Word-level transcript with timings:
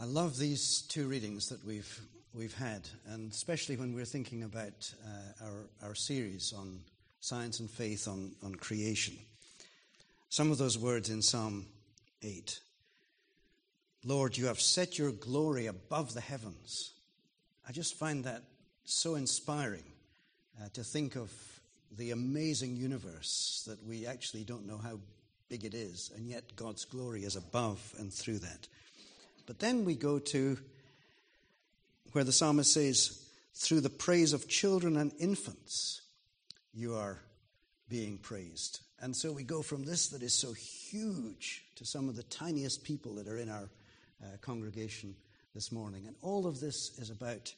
I 0.00 0.04
love 0.06 0.38
these 0.38 0.80
two 0.88 1.06
readings 1.08 1.50
that 1.50 1.62
we've, 1.62 2.00
we've 2.32 2.56
had, 2.56 2.88
and 3.10 3.30
especially 3.30 3.76
when 3.76 3.94
we're 3.94 4.06
thinking 4.06 4.44
about 4.44 4.90
uh, 5.04 5.44
our, 5.44 5.88
our 5.88 5.94
series 5.94 6.54
on 6.56 6.80
science 7.20 7.60
and 7.60 7.68
faith 7.68 8.08
on, 8.08 8.32
on 8.42 8.54
creation. 8.54 9.18
Some 10.30 10.50
of 10.50 10.56
those 10.56 10.78
words 10.78 11.10
in 11.10 11.20
Psalm 11.20 11.66
8 12.22 12.60
Lord, 14.06 14.38
you 14.38 14.46
have 14.46 14.58
set 14.58 14.98
your 14.98 15.12
glory 15.12 15.66
above 15.66 16.14
the 16.14 16.22
heavens. 16.22 16.92
I 17.68 17.72
just 17.72 17.94
find 17.94 18.24
that 18.24 18.44
so 18.86 19.16
inspiring 19.16 19.84
uh, 20.58 20.68
to 20.72 20.82
think 20.82 21.16
of 21.16 21.30
the 21.98 22.12
amazing 22.12 22.74
universe 22.74 23.64
that 23.68 23.86
we 23.86 24.06
actually 24.06 24.44
don't 24.44 24.66
know 24.66 24.78
how 24.78 24.98
big 25.50 25.66
it 25.66 25.74
is, 25.74 26.10
and 26.16 26.26
yet 26.26 26.56
God's 26.56 26.86
glory 26.86 27.24
is 27.24 27.36
above 27.36 27.94
and 27.98 28.10
through 28.10 28.38
that. 28.38 28.66
But 29.50 29.58
then 29.58 29.84
we 29.84 29.96
go 29.96 30.20
to 30.20 30.56
where 32.12 32.22
the 32.22 32.30
psalmist 32.30 32.72
says, 32.72 33.20
Through 33.52 33.80
the 33.80 33.90
praise 33.90 34.32
of 34.32 34.46
children 34.46 34.96
and 34.96 35.10
infants, 35.18 36.02
you 36.72 36.94
are 36.94 37.18
being 37.88 38.18
praised. 38.18 38.78
And 39.00 39.16
so 39.16 39.32
we 39.32 39.42
go 39.42 39.60
from 39.62 39.84
this 39.84 40.10
that 40.10 40.22
is 40.22 40.34
so 40.34 40.52
huge 40.52 41.64
to 41.74 41.84
some 41.84 42.08
of 42.08 42.14
the 42.14 42.22
tiniest 42.22 42.84
people 42.84 43.16
that 43.16 43.26
are 43.26 43.38
in 43.38 43.48
our 43.48 43.68
uh, 44.22 44.36
congregation 44.40 45.16
this 45.52 45.72
morning. 45.72 46.04
And 46.06 46.14
all 46.22 46.46
of 46.46 46.60
this 46.60 46.96
is 47.00 47.10
about 47.10 47.52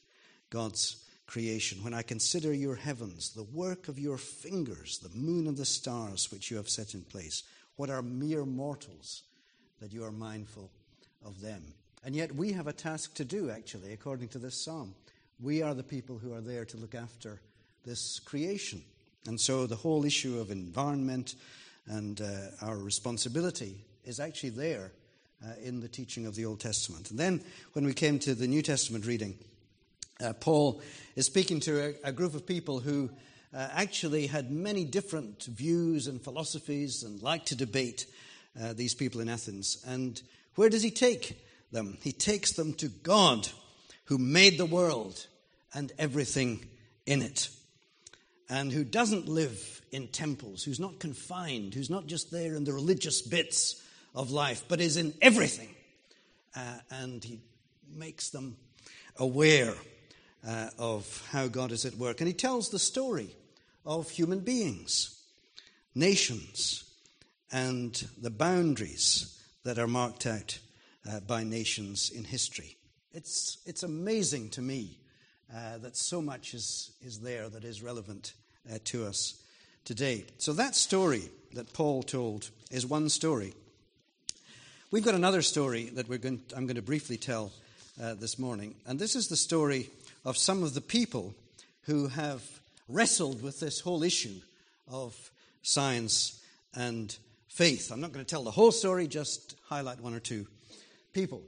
God's 0.49 1.05
creation. 1.27 1.83
When 1.83 1.93
I 1.93 2.01
consider 2.01 2.55
your 2.55 2.75
heavens, 2.75 3.35
the 3.35 3.43
work 3.43 3.87
of 3.87 3.99
your 3.99 4.17
fingers, 4.17 4.97
the 4.97 5.15
moon 5.15 5.45
and 5.45 5.57
the 5.57 5.63
stars 5.63 6.31
which 6.31 6.49
you 6.49 6.57
have 6.57 6.69
set 6.69 6.95
in 6.95 7.03
place, 7.03 7.43
what 7.75 7.91
are 7.91 8.01
mere 8.01 8.45
mortals 8.45 9.21
that 9.79 9.93
you 9.93 10.03
are 10.03 10.11
mindful 10.11 10.71
of 11.23 11.39
them? 11.39 11.75
And 12.05 12.15
yet 12.15 12.35
we 12.35 12.51
have 12.51 12.67
a 12.67 12.73
task 12.73 13.13
to 13.15 13.25
do, 13.25 13.49
actually, 13.49 13.93
according 13.93 14.27
to 14.29 14.39
this 14.39 14.61
psalm. 14.63 14.93
We 15.39 15.61
are 15.61 15.73
the 15.73 15.83
people 15.83 16.17
who 16.17 16.33
are 16.33 16.41
there 16.41 16.65
to 16.65 16.77
look 16.77 16.95
after 16.95 17.39
this 17.85 18.19
creation. 18.19 18.81
And 19.25 19.39
so 19.39 19.65
the 19.65 19.75
whole 19.75 20.03
issue 20.05 20.39
of 20.39 20.51
environment 20.51 21.35
and 21.87 22.19
uh, 22.19 22.65
our 22.65 22.77
responsibility 22.77 23.77
is 24.05 24.19
actually 24.19 24.49
there 24.51 24.91
uh, 25.43 25.53
in 25.63 25.79
the 25.79 25.87
teaching 25.87 26.25
of 26.25 26.35
the 26.35 26.45
Old 26.45 26.59
Testament. 26.59 27.09
And 27.09 27.19
then 27.19 27.41
when 27.73 27.85
we 27.85 27.93
came 27.93 28.19
to 28.19 28.35
the 28.35 28.47
New 28.47 28.61
Testament 28.61 29.05
reading, 29.05 29.37
uh, 30.21 30.33
Paul 30.33 30.81
is 31.15 31.25
speaking 31.25 31.59
to 31.61 31.95
a, 32.03 32.09
a 32.09 32.11
group 32.11 32.35
of 32.35 32.45
people 32.45 32.79
who 32.79 33.09
uh, 33.53 33.69
actually 33.73 34.27
had 34.27 34.51
many 34.51 34.83
different 34.83 35.43
views 35.43 36.07
and 36.07 36.21
philosophies 36.21 37.03
and 37.03 37.21
liked 37.21 37.47
to 37.47 37.55
debate 37.55 38.07
uh, 38.61 38.73
these 38.73 38.93
people 38.93 39.21
in 39.21 39.29
Athens. 39.29 39.83
And 39.87 40.21
where 40.55 40.69
does 40.69 40.83
he 40.83 40.91
take 40.91 41.37
them. 41.73 41.97
He 42.01 42.11
takes 42.11 42.53
them 42.53 42.73
to 42.75 42.87
God 42.87 43.49
who 44.05 44.17
made 44.17 44.57
the 44.57 44.65
world 44.65 45.27
and 45.73 45.91
everything 45.97 46.65
in 47.05 47.21
it, 47.21 47.49
and 48.49 48.71
who 48.71 48.83
doesn't 48.83 49.27
live 49.27 49.81
in 49.91 50.07
temples, 50.07 50.63
who's 50.63 50.79
not 50.79 50.99
confined, 50.99 51.73
who's 51.73 51.89
not 51.89 52.07
just 52.07 52.31
there 52.31 52.55
in 52.55 52.63
the 52.63 52.73
religious 52.73 53.21
bits 53.21 53.81
of 54.15 54.31
life, 54.31 54.63
but 54.67 54.79
is 54.79 54.97
in 54.97 55.13
everything. 55.21 55.69
Uh, 56.55 56.77
and 56.91 57.23
he 57.23 57.39
makes 57.95 58.29
them 58.29 58.55
aware 59.17 59.73
uh, 60.47 60.69
of 60.77 61.27
how 61.31 61.47
God 61.47 61.71
is 61.71 61.85
at 61.85 61.95
work. 61.95 62.21
And 62.21 62.27
he 62.27 62.33
tells 62.33 62.69
the 62.69 62.79
story 62.79 63.35
of 63.85 64.09
human 64.09 64.39
beings, 64.39 65.21
nations, 65.95 66.83
and 67.51 68.07
the 68.21 68.29
boundaries 68.29 69.39
that 69.63 69.79
are 69.79 69.87
marked 69.87 70.25
out 70.25 70.59
uh, 71.09 71.19
by 71.21 71.43
nations 71.43 72.09
in 72.09 72.23
history. 72.23 72.77
It's, 73.13 73.57
it's 73.65 73.83
amazing 73.83 74.49
to 74.51 74.61
me 74.61 74.97
uh, 75.53 75.77
that 75.79 75.95
so 75.95 76.21
much 76.21 76.53
is, 76.53 76.91
is 77.01 77.19
there 77.19 77.49
that 77.49 77.63
is 77.63 77.83
relevant 77.83 78.33
uh, 78.71 78.79
to 78.85 79.05
us 79.05 79.41
today. 79.85 80.25
So, 80.37 80.53
that 80.53 80.75
story 80.75 81.29
that 81.53 81.73
Paul 81.73 82.03
told 82.03 82.49
is 82.71 82.85
one 82.85 83.09
story. 83.09 83.53
We've 84.91 85.05
got 85.05 85.15
another 85.15 85.41
story 85.41 85.89
that 85.95 86.07
we're 86.07 86.17
going, 86.17 86.41
I'm 86.55 86.65
going 86.65 86.75
to 86.75 86.81
briefly 86.81 87.17
tell 87.17 87.51
uh, 88.01 88.15
this 88.15 88.39
morning, 88.39 88.75
and 88.87 88.97
this 88.97 89.15
is 89.15 89.27
the 89.27 89.35
story 89.35 89.89
of 90.25 90.37
some 90.37 90.63
of 90.63 90.73
the 90.73 90.81
people 90.81 91.35
who 91.81 92.07
have 92.07 92.43
wrestled 92.87 93.43
with 93.43 93.59
this 93.59 93.79
whole 93.79 94.03
issue 94.03 94.39
of 94.89 95.31
science 95.61 96.41
and 96.73 97.15
faith. 97.47 97.91
I'm 97.91 98.01
not 98.01 98.11
going 98.11 98.25
to 98.25 98.29
tell 98.29 98.43
the 98.43 98.51
whole 98.51 98.71
story, 98.71 99.07
just 99.07 99.55
highlight 99.67 99.99
one 99.99 100.13
or 100.13 100.19
two 100.19 100.47
people. 101.13 101.43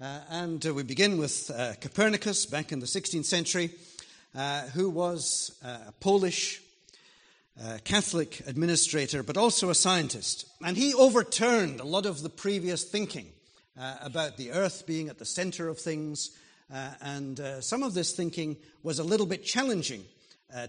Uh, 0.00 0.20
and 0.30 0.66
uh, 0.66 0.72
we 0.72 0.82
begin 0.82 1.18
with 1.18 1.50
uh, 1.50 1.74
Copernicus 1.78 2.46
back 2.46 2.72
in 2.72 2.80
the 2.80 2.86
16th 2.86 3.26
century, 3.26 3.70
uh, 4.34 4.62
who 4.68 4.88
was 4.88 5.58
uh, 5.62 5.76
a 5.88 5.92
Polish 5.92 6.62
uh, 7.62 7.76
Catholic 7.84 8.40
administrator, 8.46 9.22
but 9.22 9.36
also 9.36 9.68
a 9.68 9.74
scientist. 9.74 10.46
And 10.64 10.74
he 10.74 10.94
overturned 10.94 11.80
a 11.80 11.84
lot 11.84 12.06
of 12.06 12.22
the 12.22 12.30
previous 12.30 12.84
thinking 12.84 13.26
about 13.76 14.36
the 14.36 14.52
earth 14.52 14.86
being 14.86 15.08
at 15.08 15.18
the 15.18 15.24
center 15.24 15.68
of 15.68 15.78
things. 15.78 16.30
and 16.70 17.40
some 17.60 17.82
of 17.82 17.92
this 17.92 18.12
thinking 18.12 18.56
was 18.82 19.00
a 19.00 19.04
little 19.04 19.26
bit 19.26 19.44
challenging 19.44 20.04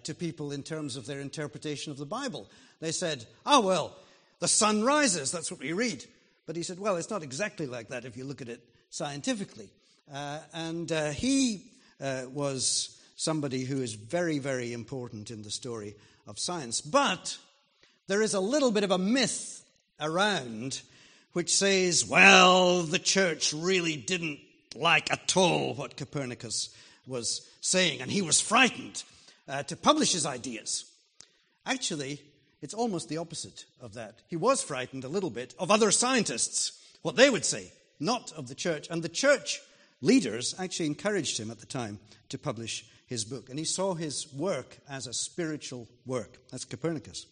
to 0.03 0.13
people 0.13 0.51
in 0.51 0.63
terms 0.63 0.97
of 0.97 1.05
their 1.05 1.21
interpretation 1.21 1.91
of 1.91 1.97
the 1.97 2.05
Bible. 2.05 2.49
They 2.81 2.91
said, 2.91 3.25
oh, 3.45 3.61
well, 3.61 3.95
the 4.39 4.47
sun 4.47 4.83
rises, 4.83 5.31
that's 5.31 5.51
what 5.51 5.61
we 5.61 5.71
read. 5.71 6.03
But 6.45 6.55
he 6.55 6.63
said, 6.63 6.79
well, 6.79 6.97
it's 6.97 7.09
not 7.09 7.23
exactly 7.23 7.65
like 7.65 7.89
that 7.89 8.05
if 8.05 8.17
you 8.17 8.23
look 8.23 8.41
at 8.41 8.49
it 8.49 8.61
scientifically. 8.89 9.69
Uh, 10.13 10.39
and 10.53 10.91
uh, 10.91 11.09
he 11.09 11.63
uh, 11.99 12.23
was 12.31 13.01
somebody 13.15 13.63
who 13.63 13.81
is 13.81 13.93
very, 13.93 14.39
very 14.39 14.73
important 14.73 15.31
in 15.31 15.41
the 15.41 15.49
story 15.49 15.95
of 16.27 16.37
science. 16.37 16.81
But 16.81 17.37
there 18.07 18.21
is 18.21 18.33
a 18.33 18.39
little 18.39 18.71
bit 18.71 18.83
of 18.83 18.91
a 18.91 18.97
myth 18.97 19.63
around 19.99 20.81
which 21.33 21.53
says, 21.53 22.05
well, 22.05 22.83
the 22.83 22.99
church 22.99 23.51
really 23.51 23.97
didn't 23.97 24.39
like 24.73 25.11
at 25.11 25.35
all 25.35 25.73
what 25.73 25.97
Copernicus 25.97 26.69
was 27.05 27.45
saying, 27.59 28.01
and 28.01 28.09
he 28.09 28.21
was 28.21 28.39
frightened 28.39 29.03
uh, 29.47 29.63
to 29.63 29.75
publish 29.75 30.13
his 30.13 30.25
ideas. 30.25 30.85
Actually, 31.65 32.21
it's 32.61 32.73
almost 32.73 33.09
the 33.09 33.17
opposite 33.17 33.65
of 33.81 33.93
that. 33.93 34.19
He 34.27 34.35
was 34.35 34.61
frightened 34.61 35.03
a 35.03 35.09
little 35.09 35.29
bit 35.29 35.53
of 35.59 35.71
other 35.71 35.91
scientists, 35.91 36.71
what 37.01 37.15
they 37.15 37.29
would 37.29 37.45
say, 37.45 37.71
not 37.99 38.31
of 38.33 38.47
the 38.47 38.55
church. 38.55 38.87
And 38.89 39.03
the 39.03 39.09
church 39.09 39.61
leaders 40.01 40.55
actually 40.59 40.87
encouraged 40.87 41.39
him 41.39 41.51
at 41.51 41.59
the 41.59 41.65
time 41.65 41.99
to 42.29 42.37
publish 42.37 42.85
his 43.07 43.23
book. 43.23 43.49
And 43.49 43.59
he 43.59 43.65
saw 43.65 43.93
his 43.93 44.31
work 44.33 44.77
as 44.89 45.07
a 45.07 45.13
spiritual 45.13 45.87
work. 46.05 46.39
That's 46.51 46.65
Copernicus. 46.65 47.25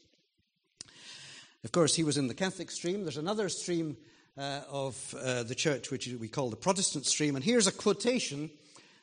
Of 1.63 1.71
course, 1.71 1.95
he 1.95 2.03
was 2.03 2.17
in 2.17 2.27
the 2.27 2.33
Catholic 2.33 2.69
stream. 2.69 3.03
There's 3.03 3.17
another 3.17 3.49
stream 3.49 3.97
uh, 4.37 4.61
of 4.69 5.15
uh, 5.19 5.43
the 5.43 5.55
church 5.55 5.91
which 5.91 6.07
we 6.07 6.27
call 6.27 6.49
the 6.49 6.55
Protestant 6.55 7.05
stream. 7.05 7.35
And 7.35 7.43
here's 7.43 7.67
a 7.67 7.71
quotation 7.71 8.49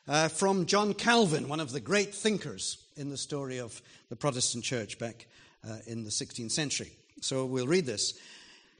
uh, 0.07 0.27
from 0.27 0.65
John 0.65 0.93
Calvin, 0.93 1.47
one 1.47 1.59
of 1.59 1.71
the 1.71 1.79
great 1.79 2.13
thinkers 2.13 2.77
in 2.95 3.09
the 3.09 3.17
story 3.17 3.59
of 3.59 3.81
the 4.09 4.15
Protestant 4.15 4.63
church 4.63 4.99
back 4.99 5.27
uh, 5.67 5.77
in 5.87 6.03
the 6.03 6.09
16th 6.09 6.51
century. 6.51 6.91
So 7.21 7.45
we'll 7.45 7.67
read 7.67 7.85
this. 7.85 8.13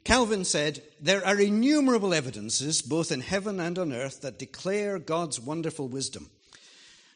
Calvin 0.04 0.46
said, 0.46 0.82
There 1.00 1.26
are 1.26 1.40
innumerable 1.40 2.14
evidences, 2.14 2.82
both 2.82 3.12
in 3.12 3.22
heaven 3.22 3.60
and 3.60 3.78
on 3.78 3.94
earth, 3.94 4.22
that 4.22 4.40
declare 4.40 4.98
God's 4.98 5.40
wonderful 5.40 5.88
wisdom. 5.88 6.30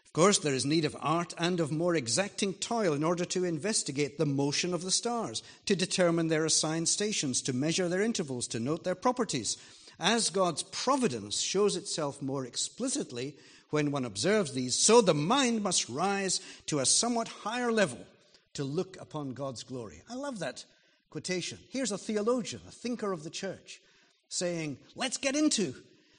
Of 0.06 0.14
course, 0.14 0.38
there 0.38 0.54
is 0.54 0.66
need 0.66 0.86
of 0.86 0.96
art 1.02 1.34
and 1.38 1.60
of 1.60 1.72
more 1.72 1.96
exacting 1.96 2.54
toil 2.54 2.94
in 2.94 3.04
order 3.04 3.26
to 3.26 3.44
investigate 3.44 4.18
the 4.18 4.26
motion 4.26 4.74
of 4.74 4.84
the 4.84 4.92
stars, 4.92 5.44
to 5.66 5.76
determine 5.76 6.28
their 6.28 6.46
assigned 6.46 6.88
stations, 6.88 7.42
to 7.42 7.54
measure 7.54 7.90
their 7.90 8.02
intervals, 8.02 8.48
to 8.50 8.60
note 8.60 8.84
their 8.84 8.96
properties. 8.96 9.58
As 10.00 10.30
God's 10.30 10.64
providence 10.64 11.42
shows 11.42 11.76
itself 11.76 12.22
more 12.22 12.46
explicitly 12.46 13.36
when 13.72 13.92
one 13.92 14.06
observes 14.06 14.54
these, 14.54 14.76
so 14.76 15.02
the 15.02 15.14
mind 15.14 15.64
must 15.64 15.90
rise 15.90 16.40
to 16.68 16.80
a 16.80 16.86
somewhat 16.86 17.28
higher 17.28 17.72
level 17.72 18.00
to 18.56 18.64
look 18.64 18.98
upon 19.00 19.34
God's 19.34 19.64
glory. 19.64 20.02
I 20.10 20.16
love 20.16 20.40
that 20.40 20.66
quotation. 21.10 21.60
Here's 21.70 21.92
a 21.92 21.98
theologian, 21.98 22.62
a 22.68 22.72
thinker 22.72 23.12
of 23.12 23.24
the 23.24 23.30
church, 23.30 23.82
saying, 24.28 24.78
Let's 24.96 25.18
get 25.18 25.36
into 25.36 25.76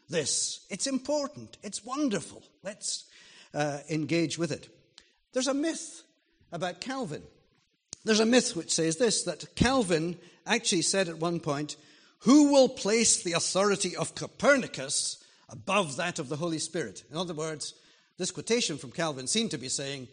this. 0.08 0.64
It's 0.70 0.86
important, 0.86 1.58
it's 1.62 1.84
wonderful. 1.84 2.42
Let's 2.62 3.04
uh, 3.52 3.78
engage 3.90 4.38
with 4.38 4.52
it. 4.52 4.68
There's 5.32 5.48
a 5.48 5.54
myth 5.54 6.02
about 6.52 6.80
Calvin. 6.80 7.22
There's 8.04 8.20
a 8.20 8.26
myth 8.26 8.54
which 8.54 8.72
says 8.72 8.96
this 8.96 9.24
that 9.24 9.54
Calvin 9.56 10.16
actually 10.46 10.82
said 10.82 11.08
at 11.08 11.18
one 11.18 11.40
point, 11.40 11.76
Who 12.20 12.52
will 12.52 12.68
place 12.68 13.22
the 13.22 13.32
authority 13.32 13.96
of 13.96 14.14
Copernicus 14.14 15.22
above 15.48 15.96
that 15.96 16.18
of 16.18 16.28
the 16.28 16.36
Holy 16.36 16.58
Spirit? 16.58 17.02
In 17.10 17.16
other 17.16 17.34
words, 17.34 17.74
this 18.16 18.30
quotation 18.30 18.78
from 18.78 18.92
Calvin 18.92 19.26
seemed 19.26 19.50
to 19.50 19.58
be 19.58 19.68
saying, 19.68 20.08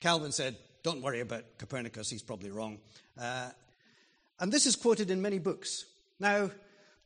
Calvin 0.00 0.30
said, 0.30 0.56
don't 0.82 1.02
worry 1.02 1.20
about 1.20 1.44
Copernicus, 1.58 2.10
he's 2.10 2.22
probably 2.22 2.50
wrong. 2.50 2.78
Uh, 3.20 3.50
and 4.40 4.52
this 4.52 4.66
is 4.66 4.76
quoted 4.76 5.10
in 5.10 5.20
many 5.20 5.38
books. 5.38 5.84
Now, 6.20 6.50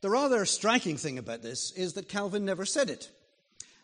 the 0.01 0.09
rather 0.09 0.45
striking 0.45 0.97
thing 0.97 1.17
about 1.17 1.41
this 1.41 1.71
is 1.71 1.93
that 1.93 2.09
Calvin 2.09 2.45
never 2.45 2.65
said 2.65 2.89
it. 2.89 3.09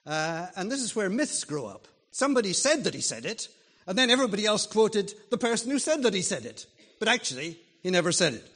Uh, 0.05 0.47
and 0.55 0.71
this 0.71 0.81
is 0.81 0.95
where 0.95 1.09
myths 1.09 1.43
grow 1.43 1.65
up. 1.65 1.87
Somebody 2.11 2.53
said 2.53 2.83
that 2.83 2.93
he 2.93 3.01
said 3.01 3.25
it, 3.25 3.47
and 3.87 3.97
then 3.97 4.09
everybody 4.09 4.45
else 4.45 4.65
quoted 4.65 5.13
the 5.29 5.37
person 5.37 5.71
who 5.71 5.79
said 5.79 6.03
that 6.03 6.13
he 6.13 6.21
said 6.21 6.45
it. 6.45 6.65
But 6.99 7.07
actually, 7.07 7.57
he 7.81 7.89
never 7.89 8.11
said 8.11 8.33
it. 8.33 8.51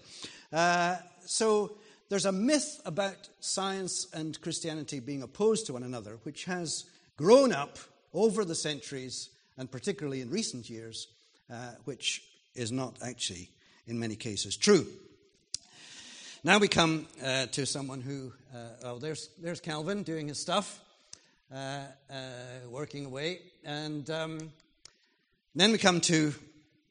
Uh, 0.51 0.97
so 1.25 1.77
there's 2.09 2.25
a 2.25 2.31
myth 2.31 2.81
about 2.85 3.29
science 3.39 4.07
and 4.13 4.39
Christianity 4.41 4.99
being 4.99 5.23
opposed 5.23 5.65
to 5.67 5.73
one 5.73 5.83
another, 5.83 6.19
which 6.23 6.45
has 6.45 6.85
grown 7.17 7.53
up 7.53 7.77
over 8.13 8.45
the 8.45 8.55
centuries, 8.55 9.29
and 9.57 9.71
particularly 9.71 10.21
in 10.21 10.29
recent 10.29 10.69
years, 10.69 11.07
uh, 11.51 11.71
which 11.85 12.23
is 12.55 12.71
not 12.71 12.97
actually, 13.01 13.49
in 13.87 13.99
many 13.99 14.15
cases, 14.15 14.55
true. 14.57 14.85
Now 16.43 16.57
we 16.57 16.67
come 16.67 17.07
uh, 17.23 17.45
to 17.47 17.65
someone 17.65 18.01
who, 18.01 18.33
uh, 18.53 18.57
oh, 18.83 18.99
there's, 18.99 19.29
there's 19.41 19.61
Calvin 19.61 20.03
doing 20.03 20.27
his 20.27 20.39
stuff, 20.39 20.79
uh, 21.53 21.83
working 22.69 23.05
away. 23.05 23.39
And 23.63 24.09
um, 24.09 24.51
then 25.55 25.71
we 25.71 25.77
come 25.77 26.01
to 26.01 26.33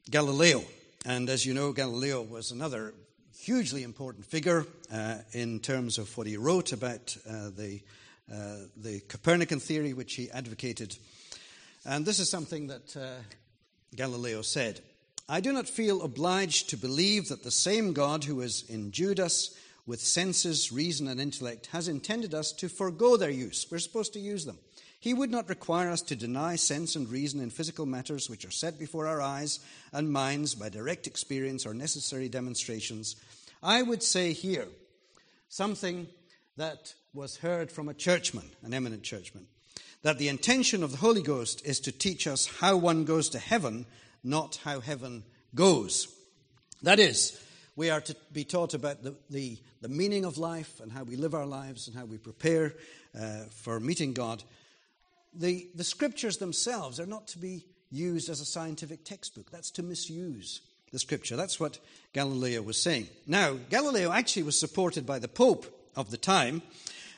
Galileo. 0.09 0.63
And 1.05 1.29
as 1.29 1.45
you 1.45 1.53
know, 1.53 1.71
Galileo 1.71 2.21
was 2.21 2.51
another 2.51 2.93
hugely 3.37 3.83
important 3.83 4.25
figure 4.25 4.65
uh, 4.91 5.17
in 5.33 5.59
terms 5.59 5.97
of 5.97 6.17
what 6.17 6.27
he 6.27 6.37
wrote 6.37 6.71
about 6.71 7.15
uh, 7.29 7.49
the, 7.55 7.81
uh, 8.33 8.55
the 8.77 9.01
Copernican 9.01 9.59
theory, 9.59 9.93
which 9.93 10.15
he 10.15 10.31
advocated. 10.31 10.97
And 11.85 12.05
this 12.05 12.19
is 12.19 12.29
something 12.29 12.67
that 12.67 12.95
Galileo 13.95 14.41
said 14.41 14.81
I 15.29 15.39
do 15.39 15.53
not 15.53 15.69
feel 15.69 16.01
obliged 16.01 16.69
to 16.69 16.77
believe 16.77 17.29
that 17.29 17.43
the 17.43 17.51
same 17.51 17.93
God 17.93 18.25
who 18.25 18.41
has 18.41 18.65
endued 18.69 19.19
us 19.19 19.55
with 19.85 20.01
senses, 20.01 20.71
reason, 20.71 21.07
and 21.07 21.19
intellect 21.19 21.67
has 21.67 21.87
intended 21.87 22.33
us 22.33 22.51
to 22.53 22.69
forego 22.69 23.17
their 23.17 23.29
use. 23.29 23.65
We're 23.69 23.79
supposed 23.79 24.13
to 24.13 24.19
use 24.19 24.45
them. 24.45 24.57
He 24.99 25.13
would 25.13 25.31
not 25.31 25.49
require 25.49 25.89
us 25.89 26.01
to 26.03 26.15
deny 26.15 26.55
sense 26.55 26.95
and 26.95 27.09
reason 27.09 27.41
in 27.41 27.49
physical 27.49 27.85
matters 27.85 28.29
which 28.29 28.45
are 28.45 28.51
set 28.51 28.79
before 28.79 29.07
our 29.07 29.21
eyes 29.21 29.59
and 29.91 30.11
minds 30.11 30.55
by 30.55 30.69
direct 30.69 31.07
experience 31.07 31.65
or 31.65 31.73
necessary 31.73 32.29
demonstrations. 32.29 33.17
I 33.61 33.81
would 33.81 34.01
say 34.01 34.31
here 34.31 34.67
something 35.49 36.07
that 36.55 36.93
was 37.13 37.37
heard 37.37 37.71
from 37.71 37.89
a 37.89 37.93
churchman, 37.93 38.49
an 38.61 38.73
eminent 38.73 39.03
churchman, 39.03 39.47
that 40.03 40.17
the 40.17 40.27
intention 40.27 40.83
of 40.83 40.91
the 40.91 40.97
Holy 40.97 41.21
Ghost 41.21 41.65
is 41.65 41.79
to 41.81 41.91
teach 41.91 42.27
us 42.27 42.45
how 42.45 42.77
one 42.77 43.05
goes 43.05 43.29
to 43.29 43.39
heaven, 43.39 43.85
not 44.23 44.59
how 44.63 44.79
heaven 44.79 45.23
goes. 45.55 46.07
That 46.83 46.99
is, 46.99 47.39
we 47.75 47.89
are 47.89 48.01
to 48.01 48.15
be 48.31 48.43
taught 48.43 48.73
about 48.73 49.01
the, 49.01 49.15
the, 49.29 49.57
the 49.81 49.89
meaning 49.89 50.25
of 50.25 50.37
life 50.37 50.79
and 50.81 50.91
how 50.91 51.03
we 51.03 51.15
live 51.15 51.33
our 51.33 51.45
lives 51.45 51.87
and 51.87 51.97
how 51.97 52.05
we 52.05 52.17
prepare 52.17 52.73
uh, 53.19 53.45
for 53.49 53.79
meeting 53.79 54.13
God. 54.13 54.43
The, 55.33 55.67
the 55.73 55.83
scriptures 55.83 56.37
themselves 56.37 56.99
are 56.99 57.05
not 57.05 57.27
to 57.29 57.39
be 57.39 57.65
used 57.89 58.29
as 58.29 58.41
a 58.41 58.45
scientific 58.45 59.05
textbook. 59.05 59.51
That's 59.51 59.71
to 59.71 59.83
misuse 59.83 60.61
the 60.91 60.99
scripture. 60.99 61.35
That's 61.35 61.59
what 61.59 61.79
Galileo 62.13 62.61
was 62.61 62.81
saying. 62.81 63.07
Now, 63.25 63.53
Galileo 63.69 64.11
actually 64.11 64.43
was 64.43 64.59
supported 64.59 65.05
by 65.05 65.19
the 65.19 65.27
Pope 65.27 65.65
of 65.95 66.11
the 66.11 66.17
time, 66.17 66.61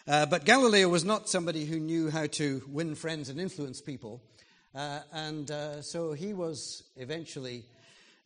uh, 0.07 0.25
but 0.25 0.45
Galileo 0.45 0.87
was 0.87 1.03
not 1.03 1.29
somebody 1.29 1.65
who 1.65 1.79
knew 1.79 2.09
how 2.09 2.27
to 2.27 2.61
win 2.67 2.95
friends 2.95 3.29
and 3.29 3.39
influence 3.39 3.81
people. 3.81 4.21
Uh, 4.73 4.99
and 5.13 5.49
uh, 5.49 5.81
so 5.81 6.13
he 6.13 6.33
was 6.33 6.83
eventually 6.97 7.63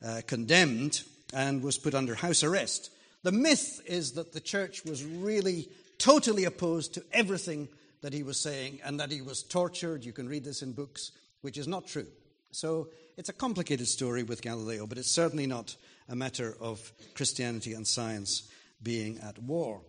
uh, 0.05 0.21
condemned 0.27 1.03
and 1.33 1.63
was 1.63 1.77
put 1.77 1.93
under 1.93 2.15
house 2.15 2.43
arrest. 2.43 2.89
The 3.23 3.31
myth 3.31 3.81
is 3.85 4.13
that 4.13 4.33
the 4.33 4.39
church 4.39 4.83
was 4.83 5.05
really 5.05 5.69
totally 5.97 6.45
opposed 6.45 6.95
to 6.95 7.03
everything 7.11 7.67
that 8.01 8.13
he 8.13 8.23
was 8.23 8.39
saying 8.39 8.79
and 8.83 8.99
that 8.99 9.11
he 9.11 9.21
was 9.21 9.43
tortured. 9.43 10.05
You 10.05 10.13
can 10.13 10.27
read 10.27 10.43
this 10.43 10.61
in 10.61 10.71
books, 10.71 11.11
which 11.41 11.57
is 11.57 11.67
not 11.67 11.87
true. 11.87 12.07
So 12.51 12.87
it's 13.17 13.29
a 13.29 13.33
complicated 13.33 13.87
story 13.87 14.23
with 14.23 14.41
Galileo, 14.41 14.87
but 14.87 14.97
it's 14.97 15.11
certainly 15.11 15.47
not 15.47 15.75
a 16.07 16.15
matter 16.15 16.55
of 16.59 16.91
Christianity 17.13 17.73
and 17.73 17.85
science 17.85 18.49
being 18.81 19.19
at 19.19 19.37
war. 19.37 19.81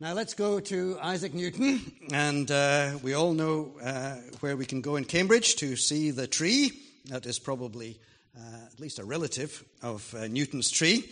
Now 0.00 0.12
let's 0.12 0.34
go 0.34 0.60
to 0.60 0.96
Isaac 1.02 1.34
Newton, 1.34 1.80
and 2.12 2.48
uh, 2.48 2.98
we 3.02 3.14
all 3.14 3.32
know 3.32 3.72
uh, 3.82 4.14
where 4.38 4.56
we 4.56 4.64
can 4.64 4.80
go 4.80 4.94
in 4.94 5.04
Cambridge 5.04 5.56
to 5.56 5.74
see 5.74 6.12
the 6.12 6.28
tree. 6.28 6.70
That 7.06 7.26
is 7.26 7.40
probably 7.40 7.98
uh, 8.36 8.66
at 8.72 8.78
least 8.78 9.00
a 9.00 9.04
relative 9.04 9.64
of 9.82 10.14
uh, 10.14 10.28
Newton's 10.28 10.70
tree. 10.70 11.10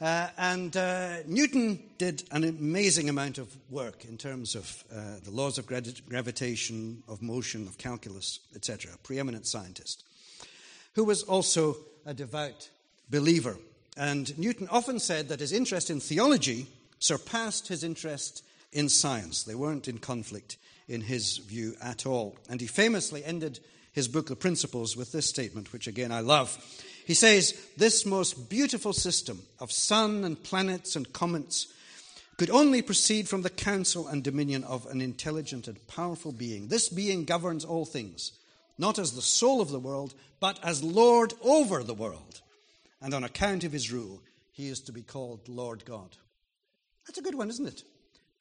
Uh, 0.00 0.28
and 0.38 0.74
uh, 0.74 1.16
Newton 1.26 1.78
did 1.98 2.24
an 2.30 2.44
amazing 2.44 3.10
amount 3.10 3.36
of 3.36 3.54
work 3.68 4.06
in 4.06 4.16
terms 4.16 4.54
of 4.54 4.84
the 5.22 5.30
laws 5.30 5.58
of 5.58 5.66
gravitation, 5.66 7.02
of 7.06 7.20
motion, 7.20 7.68
of 7.68 7.76
calculus, 7.76 8.40
etc. 8.56 8.92
A 8.94 8.98
Preeminent 9.06 9.46
scientist, 9.46 10.02
who 10.94 11.04
was 11.04 11.24
also 11.24 11.76
a 12.06 12.14
devout 12.14 12.70
believer. 13.10 13.58
And 13.98 14.36
Newton 14.38 14.66
often 14.70 14.98
said 14.98 15.28
that 15.28 15.40
his 15.40 15.52
interest 15.52 15.90
in 15.90 16.00
theology 16.00 16.68
surpassed 17.04 17.68
his 17.68 17.84
interest 17.84 18.42
in 18.72 18.88
science. 18.88 19.42
They 19.42 19.54
weren't 19.54 19.88
in 19.88 19.98
conflict 19.98 20.56
in 20.88 21.02
his 21.02 21.36
view 21.36 21.74
at 21.82 22.06
all. 22.06 22.36
And 22.48 22.60
he 22.60 22.66
famously 22.66 23.22
ended 23.22 23.60
his 23.92 24.08
book, 24.08 24.28
The 24.28 24.36
Principles, 24.36 24.96
with 24.96 25.12
this 25.12 25.26
statement, 25.26 25.72
which 25.72 25.86
again 25.86 26.10
I 26.10 26.20
love. 26.20 26.56
He 27.06 27.12
says, 27.12 27.54
This 27.76 28.06
most 28.06 28.48
beautiful 28.48 28.94
system 28.94 29.42
of 29.60 29.70
sun 29.70 30.24
and 30.24 30.42
planets 30.42 30.96
and 30.96 31.12
comets 31.12 31.66
could 32.38 32.48
only 32.48 32.80
proceed 32.80 33.28
from 33.28 33.42
the 33.42 33.50
counsel 33.50 34.08
and 34.08 34.24
dominion 34.24 34.64
of 34.64 34.86
an 34.86 35.02
intelligent 35.02 35.68
and 35.68 35.86
powerful 35.86 36.32
being. 36.32 36.68
This 36.68 36.88
being 36.88 37.26
governs 37.26 37.66
all 37.66 37.84
things, 37.84 38.32
not 38.78 38.98
as 38.98 39.12
the 39.12 39.22
soul 39.22 39.60
of 39.60 39.70
the 39.70 39.78
world, 39.78 40.14
but 40.40 40.58
as 40.64 40.82
Lord 40.82 41.34
over 41.42 41.84
the 41.84 41.94
world. 41.94 42.40
And 43.02 43.12
on 43.12 43.24
account 43.24 43.62
of 43.62 43.72
his 43.72 43.92
rule, 43.92 44.22
he 44.52 44.68
is 44.68 44.80
to 44.80 44.92
be 44.92 45.02
called 45.02 45.48
Lord 45.48 45.84
God. 45.84 46.16
That's 47.06 47.18
a 47.18 47.22
good 47.22 47.34
one, 47.34 47.50
isn't 47.50 47.66
it? 47.66 47.82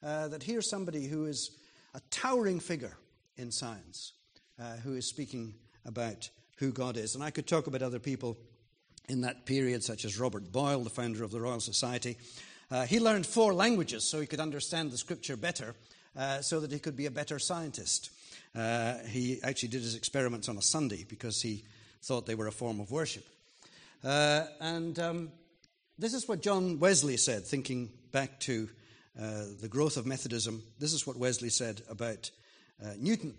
Uh, 0.02 0.28
that 0.30 0.44
here's 0.44 0.70
somebody 0.70 1.08
who 1.08 1.26
is 1.26 1.52
a 1.94 2.02
towering 2.10 2.60
figure 2.60 2.98
in 3.38 3.52
science, 3.52 4.14
uh, 4.60 4.78
who 4.78 4.96
is 4.96 5.06
speaking 5.06 5.54
about 5.86 6.30
who 6.58 6.72
God 6.72 6.98
is. 6.98 7.16
And 7.16 7.24
I 7.24 7.30
could 7.30 7.48
talk 7.48 7.68
about 7.68 7.82
other 7.82 8.00
people 8.00 8.38
in 9.10 9.22
that 9.22 9.46
period, 9.46 9.84
such 9.84 10.06
as 10.06 10.20
Robert 10.20 10.52
Boyle, 10.52 10.84
the 10.84 10.90
founder 10.90 11.24
of 11.24 11.32
the 11.32 11.42
Royal 11.42 11.60
Society. 11.60 12.18
Uh, 12.72 12.86
he 12.86 13.00
learned 13.00 13.26
four 13.26 13.54
languages 13.54 14.04
so 14.04 14.20
he 14.20 14.28
could 14.28 14.40
understand 14.40 14.92
the 14.92 14.98
scripture 14.98 15.36
better, 15.36 15.76
uh, 16.18 16.42
so 16.42 16.60
that 16.60 16.72
he 16.72 16.80
could 16.80 16.96
be 16.96 17.06
a 17.06 17.12
better 17.12 17.40
scientist. 17.40 18.12
Uh, 18.56 18.98
he 19.08 19.40
actually 19.44 19.70
did 19.70 19.82
his 19.82 19.96
experiments 19.96 20.48
on 20.48 20.58
a 20.58 20.62
Sunday 20.62 21.06
because 21.08 21.42
he 21.42 21.64
thought 22.02 22.26
they 22.26 22.36
were 22.36 22.48
a 22.48 22.52
form 22.52 22.80
of 22.80 22.92
worship. 22.92 23.26
Uh, 24.04 24.46
and 24.60 25.00
um, 25.00 25.32
this 25.98 26.14
is 26.14 26.28
what 26.28 26.42
John 26.42 26.80
Wesley 26.80 27.18
said, 27.18 27.46
thinking 27.46 27.92
back 28.12 28.40
to 28.42 28.70
uh, 29.20 29.44
the 29.62 29.68
growth 29.68 29.98
of 29.98 30.06
Methodism. 30.06 30.64
This 30.80 30.94
is 30.94 31.06
what 31.06 31.18
Wesley 31.18 31.50
said 31.50 31.82
about 31.90 32.32
uh, 32.84 32.94
Newton. 32.98 33.36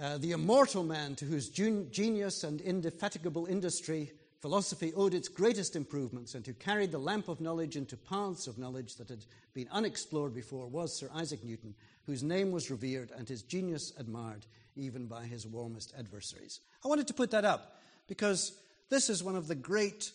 Uh, 0.00 0.18
the 0.18 0.32
immortal 0.32 0.82
man 0.82 1.14
to 1.14 1.24
whose 1.24 1.48
genius 1.48 2.42
and 2.42 2.60
indefatigable 2.60 3.46
industry 3.46 4.10
philosophy 4.40 4.92
owed 4.94 5.14
its 5.14 5.28
greatest 5.28 5.76
improvements 5.76 6.34
and 6.34 6.44
who 6.44 6.52
carried 6.54 6.90
the 6.90 6.98
lamp 6.98 7.28
of 7.28 7.40
knowledge 7.40 7.76
into 7.76 7.96
paths 7.96 8.48
of 8.48 8.58
knowledge 8.58 8.96
that 8.96 9.08
had 9.08 9.24
been 9.54 9.68
unexplored 9.70 10.34
before 10.34 10.66
was 10.66 10.92
Sir 10.92 11.08
Isaac 11.14 11.44
Newton, 11.44 11.74
whose 12.04 12.24
name 12.24 12.50
was 12.50 12.70
revered 12.70 13.12
and 13.16 13.28
his 13.28 13.42
genius 13.42 13.92
admired 13.96 14.44
even 14.76 15.06
by 15.06 15.24
his 15.24 15.46
warmest 15.46 15.94
adversaries. 15.96 16.60
I 16.84 16.88
wanted 16.88 17.06
to 17.06 17.14
put 17.14 17.30
that 17.30 17.44
up 17.44 17.80
because 18.08 18.58
this 18.90 19.08
is 19.08 19.22
one 19.22 19.36
of 19.36 19.46
the 19.46 19.54
great 19.54 20.10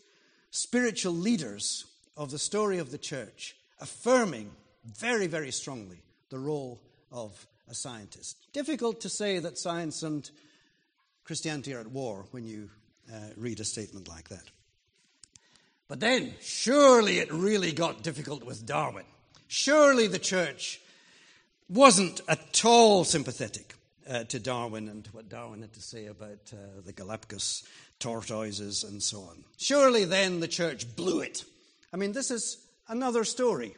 spiritual 0.51 1.13
leaders 1.13 1.85
of 2.17 2.31
the 2.31 2.39
story 2.39 2.79
of 2.79 2.91
the 2.91 2.97
church, 2.97 3.55
affirming 3.79 4.51
very, 4.85 5.27
very 5.27 5.51
strongly 5.51 6.01
the 6.29 6.39
role 6.39 6.81
of 7.11 7.47
a 7.69 7.73
scientist. 7.73 8.37
Difficult 8.53 9.01
to 9.01 9.09
say 9.09 9.39
that 9.39 9.57
science 9.57 10.03
and 10.03 10.29
Christianity 11.23 11.73
are 11.73 11.79
at 11.79 11.91
war 11.91 12.25
when 12.31 12.43
you 12.43 12.69
uh, 13.11 13.17
read 13.37 13.59
a 13.59 13.65
statement 13.65 14.07
like 14.07 14.29
that. 14.29 14.43
But 15.87 15.99
then, 15.99 16.33
surely 16.41 17.19
it 17.19 17.31
really 17.31 17.71
got 17.71 18.03
difficult 18.03 18.43
with 18.43 18.65
Darwin. 18.65 19.05
Surely 19.47 20.07
the 20.07 20.19
church 20.19 20.79
wasn't 21.67 22.21
at 22.27 22.63
all 22.63 23.03
sympathetic 23.03 23.73
uh, 24.09 24.23
to 24.25 24.39
Darwin 24.39 24.89
and 24.89 25.07
what 25.11 25.29
Darwin 25.29 25.61
had 25.61 25.73
to 25.73 25.81
say 25.81 26.07
about 26.07 26.51
uh, 26.51 26.81
the 26.85 26.93
Galapagos 26.93 27.63
tortoises 27.99 28.83
and 28.83 29.01
so 29.01 29.19
on. 29.21 29.43
Surely 29.57 30.05
then 30.05 30.39
the 30.39 30.47
church 30.47 30.95
blew 30.95 31.19
it. 31.19 31.43
I 31.93 31.97
mean, 31.97 32.13
this 32.13 32.31
is 32.31 32.57
another 32.87 33.23
story 33.23 33.75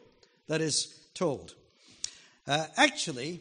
that 0.48 0.60
is 0.60 0.98
told. 1.14 1.54
Uh, 2.46 2.66
actually, 2.76 3.40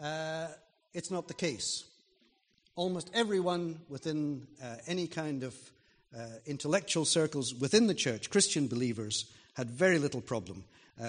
uh, 0.00 0.48
it's 0.94 1.10
not 1.10 1.28
the 1.28 1.34
case. 1.34 1.84
Almost 2.76 3.10
everyone 3.12 3.80
within 3.88 4.46
uh, 4.62 4.76
any 4.86 5.06
kind 5.06 5.42
of 5.42 5.54
uh, 6.16 6.24
intellectual 6.46 7.04
circles 7.04 7.54
within 7.54 7.86
the 7.86 7.94
church, 7.94 8.30
Christian 8.30 8.68
believers, 8.68 9.26
had 9.54 9.70
very 9.70 9.98
little 9.98 10.20
problem 10.20 10.64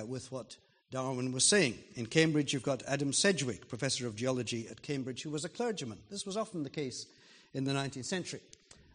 with 0.08 0.32
what 0.32 0.56
Darwin 0.92 1.32
was 1.32 1.46
saying. 1.46 1.80
In 1.96 2.06
Cambridge, 2.06 2.52
you've 2.52 2.64
got 2.64 2.84
Adam 2.86 3.14
Sedgwick, 3.14 3.70
professor 3.70 4.08
of 4.08 4.16
geology 4.18 4.68
at 4.70 4.82
Cambridge, 4.82 5.24
who 5.24 5.30
was 5.30 5.46
a 5.46 5.50
clergyman. 5.50 5.98
This 6.10 6.26
was 6.26 6.36
often 6.36 6.64
the 6.64 6.70
case 6.70 7.08
in 7.54 7.64
the 7.64 7.72
19th 7.72 8.06
century. 8.06 8.42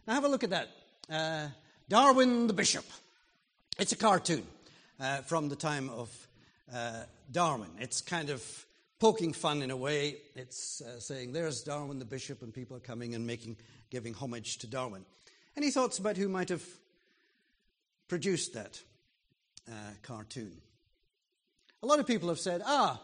Now, 0.07 0.13
have 0.13 0.23
a 0.23 0.27
look 0.27 0.43
at 0.43 0.51
that. 0.51 0.69
Uh, 1.09 1.47
Darwin 1.89 2.45
the 2.45 2.53
Bishop. 2.53 2.85
It's 3.79 3.93
a 3.93 3.95
cartoon 3.95 4.43
uh, 4.99 5.17
from 5.17 5.49
the 5.49 5.55
time 5.55 5.89
of 5.89 6.27
uh, 6.71 7.03
Darwin. 7.31 7.71
It's 7.79 8.01
kind 8.01 8.29
of 8.29 8.43
poking 8.99 9.33
fun 9.33 9.63
in 9.63 9.71
a 9.71 9.77
way. 9.77 10.17
It's 10.35 10.81
uh, 10.81 10.99
saying, 10.99 11.33
there's 11.33 11.63
Darwin 11.63 11.97
the 11.97 12.05
Bishop, 12.05 12.43
and 12.43 12.53
people 12.53 12.77
are 12.77 12.81
coming 12.81 13.15
and 13.15 13.25
making, 13.25 13.57
giving 13.89 14.13
homage 14.13 14.59
to 14.59 14.67
Darwin. 14.67 15.03
Any 15.55 15.71
thoughts 15.71 15.97
about 15.97 16.15
who 16.15 16.29
might 16.29 16.49
have 16.49 16.63
produced 18.07 18.53
that 18.53 18.79
uh, 19.67 19.73
cartoon? 20.03 20.61
A 21.83 21.85
lot 21.85 21.99
of 21.99 22.07
people 22.07 22.29
have 22.29 22.39
said, 22.39 22.61
ah, 22.65 22.99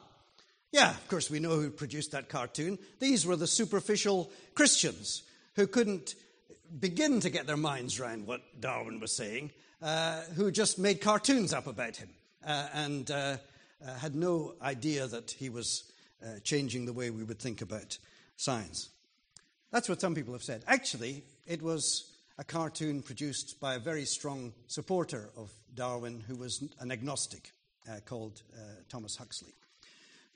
yeah, 0.71 0.89
of 0.89 1.07
course 1.07 1.29
we 1.29 1.39
know 1.39 1.59
who 1.59 1.69
produced 1.69 2.11
that 2.11 2.29
cartoon. 2.29 2.79
These 2.99 3.25
were 3.25 3.35
the 3.35 3.45
superficial 3.45 4.31
Christians 4.55 5.21
who 5.55 5.67
couldn't 5.67 6.15
begin 6.79 7.19
to 7.19 7.29
get 7.29 7.45
their 7.45 7.57
minds 7.57 7.99
around 7.99 8.25
what 8.25 8.41
Darwin 8.59 8.99
was 8.99 9.15
saying, 9.15 9.51
uh, 9.81 10.21
who 10.35 10.51
just 10.51 10.79
made 10.79 11.01
cartoons 11.01 11.53
up 11.53 11.67
about 11.67 11.97
him 11.97 12.09
uh, 12.45 12.67
and 12.73 13.11
uh, 13.11 13.37
uh 13.85 13.93
had 13.95 14.15
no 14.15 14.55
idea 14.61 15.05
that 15.05 15.29
he 15.31 15.49
was 15.49 15.83
uh, 16.23 16.39
changing 16.43 16.85
the 16.85 16.93
way 16.93 17.11
we 17.11 17.23
would 17.23 17.39
think 17.39 17.61
about 17.61 17.99
science. 18.35 18.89
That's 19.71 19.89
what 19.89 20.01
some 20.01 20.15
people 20.15 20.33
have 20.33 20.43
said. 20.43 20.63
Actually, 20.67 21.23
it 21.45 21.61
was 21.61 22.11
a 22.39 22.43
cartoon 22.43 23.03
produced 23.03 23.59
by 23.59 23.75
a 23.75 23.79
very 23.79 24.05
strong 24.05 24.53
supporter 24.65 25.29
of 25.37 25.51
Darwin 25.75 26.23
who 26.27 26.35
was 26.35 26.63
an 26.79 26.91
agnostic 26.91 27.51
uh, 27.89 27.99
called 28.05 28.41
Thomas 28.89 29.15
Huxley. 29.15 29.53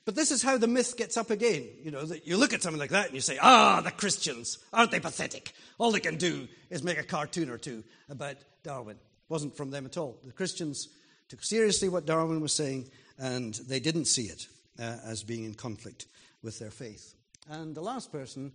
But 0.08 0.14
this 0.14 0.30
is 0.30 0.42
how 0.42 0.56
the 0.56 0.66
myth 0.66 0.96
gets 0.96 1.18
up 1.18 1.28
again. 1.28 1.66
You 1.82 1.90
know, 1.90 2.06
that 2.06 2.26
you 2.26 2.38
look 2.38 2.54
at 2.54 2.62
something 2.62 2.80
like 2.80 2.92
that 2.92 3.06
and 3.06 3.14
you 3.14 3.20
say, 3.20 3.36
ah, 3.42 3.82
the 3.82 3.90
Christians, 3.90 4.56
aren't 4.72 4.90
they 4.90 5.00
pathetic? 5.00 5.52
All 5.76 5.92
they 5.92 6.00
can 6.00 6.16
do 6.16 6.48
is 6.70 6.82
make 6.82 6.98
a 6.98 7.02
cartoon 7.02 7.50
or 7.50 7.58
two 7.58 7.84
about 8.08 8.36
Darwin. 8.62 8.96
It 8.96 9.30
wasn't 9.30 9.54
from 9.54 9.70
them 9.70 9.84
at 9.84 9.98
all. 9.98 10.18
The 10.24 10.32
Christians 10.32 10.88
took 11.28 11.44
seriously 11.44 11.90
what 11.90 12.06
Darwin 12.06 12.40
was 12.40 12.54
saying 12.54 12.88
and 13.18 13.52
they 13.68 13.80
didn't 13.80 14.06
see 14.06 14.22
it 14.22 14.46
uh, 14.78 14.96
as 15.04 15.22
being 15.22 15.44
in 15.44 15.52
conflict 15.52 16.06
with 16.42 16.58
their 16.58 16.70
faith. 16.70 17.14
And 17.50 17.74
the 17.74 17.82
last 17.82 18.10
person 18.10 18.52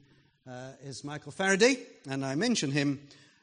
uh, 0.48 0.70
is 0.84 1.04
Michael 1.04 1.32
Faraday, 1.32 1.78
and 2.10 2.26
I 2.26 2.36
mention 2.36 2.72
him 2.72 3.00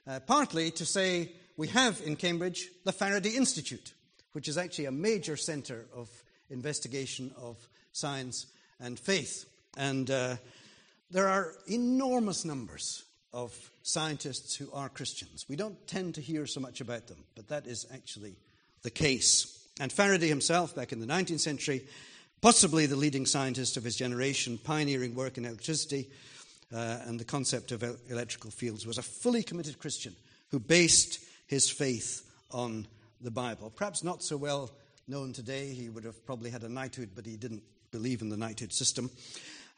uh, 0.07 0.21
partly 0.21 0.71
to 0.73 0.85
say 0.85 1.31
we 1.57 1.69
have 1.69 2.01
in 2.05 2.17
Cambridge 2.17 2.69
the 2.85 2.93
Faraday 2.93 3.31
Institute, 3.31 3.93
which 4.33 4.49
is 4.49 4.59
actually 4.59 4.87
a 4.87 4.93
major 4.93 5.37
centre 5.37 5.87
of 5.95 6.09
investigation 6.51 7.33
of 7.41 7.57
science, 7.93 8.47
and 8.81 8.99
faith. 8.99 9.47
And 9.77 10.11
uh, 10.11 10.37
there 11.11 11.29
are 11.29 11.55
enormous 11.67 12.45
numbers 12.45 13.05
of 13.33 13.71
scientists 13.83 14.57
who 14.57 14.71
are 14.73 14.89
Christians. 14.89 15.47
We 15.49 15.57
don't 15.57 15.87
tend 15.87 16.17
to 16.17 16.21
hear 16.21 16.47
so 16.47 16.61
much 16.61 16.81
about 16.81 17.07
them, 17.07 17.19
but 17.37 17.49
that 17.49 17.67
is 17.67 17.87
actually 17.93 18.37
the 18.83 18.91
case. 18.91 19.69
And 19.79 19.93
Faraday 19.93 20.29
himself, 20.29 20.75
back 20.75 20.93
in 20.93 21.01
the 21.01 21.07
19th 21.07 21.41
century, 21.41 21.87
possibly 22.41 22.87
the 22.87 22.97
leading 22.97 23.27
scientist 23.27 23.77
of 23.77 23.85
his 23.85 23.97
generation, 23.97 24.59
pioneering 24.59 25.15
work 25.15 25.39
in 25.39 25.45
electricity 25.45 26.09
uh, 26.75 26.99
and 27.07 27.21
the 27.21 27.25
concept 27.25 27.73
of 27.73 27.85
electrical 28.09 28.51
fields, 28.51 28.87
was 28.87 28.99
a 28.99 29.03
fully 29.03 29.43
committed 29.43 29.79
Christian 29.79 30.15
who 30.51 30.59
based 30.59 31.21
his 31.47 31.71
faith 31.71 32.29
on 32.51 32.87
the 33.21 33.31
Bible. 33.31 33.71
Perhaps 33.75 34.03
not 34.03 34.23
so 34.23 34.37
well 34.37 34.71
known 35.07 35.33
today. 35.33 35.73
He 35.73 35.89
would 35.89 36.05
have 36.05 36.25
probably 36.25 36.51
had 36.51 36.63
a 36.63 36.69
knighthood, 36.69 37.11
but 37.15 37.27
he 37.27 37.37
didn't 37.37 37.63
believe 37.91 38.23
in 38.23 38.29
the 38.29 38.37
knighthood 38.37 38.73
system. 38.73 39.11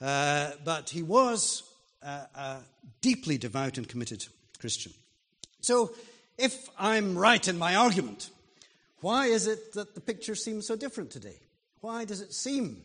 Uh, 0.00 0.50
but 0.64 0.90
he 0.90 1.02
was 1.02 1.62
a, 2.02 2.26
a 2.34 2.56
deeply 3.00 3.38
devout 3.38 3.78
and 3.78 3.88
committed 3.88 4.26
Christian. 4.58 4.92
So, 5.60 5.92
if 6.38 6.68
I'm 6.78 7.16
right 7.16 7.46
in 7.46 7.58
my 7.58 7.76
argument, 7.76 8.30
why 9.00 9.26
is 9.26 9.46
it 9.46 9.74
that 9.74 9.94
the 9.94 10.00
picture 10.00 10.34
seems 10.34 10.66
so 10.66 10.76
different 10.76 11.10
today? 11.10 11.36
Why 11.80 12.04
does 12.04 12.20
it 12.20 12.32
seem 12.32 12.82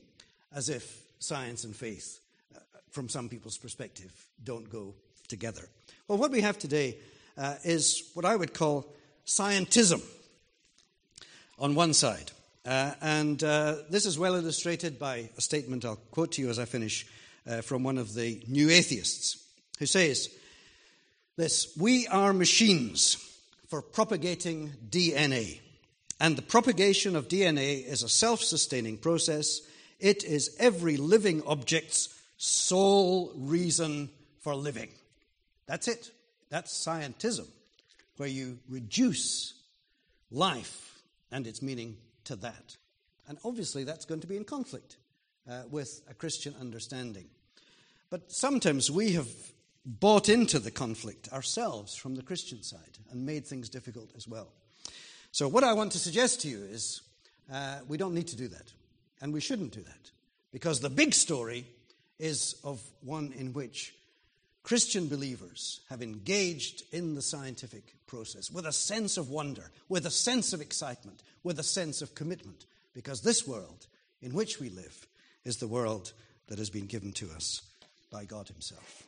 as 0.53 0.69
if 0.69 1.01
science 1.19 1.63
and 1.63 1.75
faith, 1.75 2.19
uh, 2.55 2.59
from 2.91 3.09
some 3.09 3.29
people's 3.29 3.57
perspective, 3.57 4.11
don't 4.43 4.69
go 4.69 4.93
together? 5.27 5.63
Well, 6.07 6.17
what 6.17 6.31
we 6.31 6.41
have 6.41 6.57
today 6.57 6.97
uh, 7.37 7.55
is 7.63 8.11
what 8.13 8.25
I 8.25 8.35
would 8.35 8.53
call 8.53 8.93
scientism 9.25 10.01
on 11.57 11.75
one 11.75 11.93
side, 11.93 12.31
uh, 12.65 12.93
and 13.01 13.43
uh, 13.43 13.75
this 13.89 14.05
is 14.05 14.19
well 14.19 14.35
illustrated 14.35 14.99
by 14.99 15.29
a 15.37 15.41
statement 15.41 15.85
I'll 15.85 15.95
quote 16.11 16.33
to 16.33 16.41
you 16.41 16.49
as 16.49 16.59
I 16.59 16.65
finish 16.65 17.07
uh, 17.47 17.61
from 17.61 17.83
one 17.83 17.97
of 17.97 18.13
the 18.13 18.43
new 18.47 18.69
atheists, 18.69 19.43
who 19.79 19.85
says 19.85 20.29
this 21.35 21.75
We 21.77 22.07
are 22.07 22.33
machines 22.33 23.15
for 23.69 23.81
propagating 23.81 24.71
DNA. 24.89 25.61
And 26.19 26.35
the 26.35 26.41
propagation 26.41 27.15
of 27.15 27.27
DNA 27.27 27.85
is 27.85 28.03
a 28.03 28.09
self 28.09 28.41
sustaining 28.41 28.97
process. 28.97 29.61
It 29.99 30.23
is 30.23 30.55
every 30.59 30.97
living 30.97 31.43
object's 31.45 32.09
sole 32.37 33.31
reason 33.35 34.09
for 34.41 34.55
living. 34.55 34.89
That's 35.67 35.87
it. 35.87 36.11
That's 36.49 36.73
scientism, 36.73 37.47
where 38.17 38.29
you 38.29 38.59
reduce 38.69 39.53
life 40.31 40.96
and 41.31 41.47
its 41.47 41.61
meaning 41.61 41.97
to 42.25 42.35
that. 42.37 42.77
And 43.27 43.37
obviously, 43.43 43.83
that's 43.83 44.05
going 44.05 44.21
to 44.21 44.27
be 44.27 44.37
in 44.37 44.45
conflict 44.45 44.97
uh, 45.49 45.63
with 45.69 46.01
a 46.09 46.13
Christian 46.13 46.55
understanding. 46.59 47.25
But 48.09 48.31
sometimes 48.31 48.89
we 48.89 49.13
have 49.13 49.27
bought 49.85 50.29
into 50.29 50.59
the 50.59 50.71
conflict 50.71 51.31
ourselves 51.31 51.95
from 51.95 52.15
the 52.15 52.21
Christian 52.21 52.63
side 52.63 52.97
and 53.11 53.25
made 53.25 53.45
things 53.45 53.69
difficult 53.69 54.11
as 54.15 54.27
well. 54.27 54.49
So, 55.31 55.47
what 55.47 55.63
I 55.63 55.73
want 55.73 55.91
to 55.93 55.99
suggest 55.99 56.41
to 56.41 56.47
you 56.47 56.63
is 56.63 57.01
uh, 57.51 57.79
we 57.87 57.97
don't 57.97 58.13
need 58.13 58.27
to 58.27 58.37
do 58.37 58.47
that. 58.47 58.73
And 59.21 59.33
we 59.33 59.41
shouldn't 59.41 59.71
do 59.73 59.81
that. 59.81 60.11
Because 60.51 60.79
the 60.79 60.89
big 60.89 61.13
story 61.13 61.65
is 62.19 62.55
of 62.63 62.81
one 63.01 63.33
in 63.37 63.53
which 63.53 63.93
Christian 64.67 65.07
believers 65.07 65.79
have 65.89 66.01
engaged 66.01 66.83
in 66.91 67.15
the 67.15 67.21
scientific 67.21 67.95
process 68.05 68.51
with 68.51 68.65
a 68.65 68.73
sense 68.73 69.15
of 69.15 69.29
wonder, 69.29 69.71
with 69.87 70.05
a 70.05 70.11
sense 70.11 70.51
of 70.51 70.59
excitement, 70.59 71.23
with 71.41 71.57
a 71.57 71.63
sense 71.63 72.01
of 72.01 72.13
commitment, 72.15 72.65
because 72.93 73.21
this 73.21 73.47
world 73.47 73.87
in 74.21 74.33
which 74.33 74.59
we 74.59 74.69
live 74.69 75.07
is 75.45 75.55
the 75.55 75.69
world 75.69 76.11
that 76.49 76.57
has 76.57 76.69
been 76.69 76.85
given 76.85 77.13
to 77.13 77.31
us 77.31 77.61
by 78.11 78.25
God 78.25 78.49
Himself. 78.49 79.06